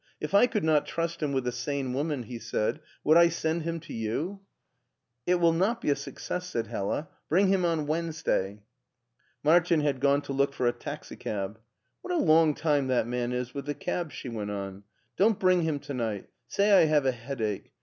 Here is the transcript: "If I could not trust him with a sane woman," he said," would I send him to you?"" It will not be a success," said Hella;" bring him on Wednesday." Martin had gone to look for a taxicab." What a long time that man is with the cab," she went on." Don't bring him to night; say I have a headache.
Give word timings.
"If 0.29 0.33
I 0.33 0.47
could 0.47 0.63
not 0.63 0.87
trust 0.87 1.21
him 1.21 1.31
with 1.31 1.45
a 1.45 1.51
sane 1.51 1.93
woman," 1.93 2.23
he 2.23 2.39
said," 2.39 2.79
would 3.03 3.17
I 3.17 3.29
send 3.29 3.61
him 3.61 3.79
to 3.81 3.93
you?"" 3.93 4.41
It 5.27 5.35
will 5.35 5.53
not 5.53 5.79
be 5.79 5.91
a 5.91 5.95
success," 5.95 6.47
said 6.47 6.65
Hella;" 6.65 7.07
bring 7.29 7.49
him 7.49 7.63
on 7.65 7.85
Wednesday." 7.85 8.63
Martin 9.43 9.81
had 9.81 9.99
gone 9.99 10.23
to 10.23 10.33
look 10.33 10.53
for 10.53 10.65
a 10.65 10.71
taxicab." 10.73 11.59
What 12.01 12.15
a 12.15 12.17
long 12.17 12.55
time 12.55 12.87
that 12.87 13.05
man 13.05 13.31
is 13.31 13.53
with 13.53 13.67
the 13.67 13.75
cab," 13.75 14.11
she 14.11 14.27
went 14.27 14.49
on." 14.49 14.85
Don't 15.19 15.37
bring 15.37 15.61
him 15.61 15.77
to 15.81 15.93
night; 15.93 16.29
say 16.47 16.71
I 16.71 16.85
have 16.85 17.05
a 17.05 17.11
headache. 17.11 17.71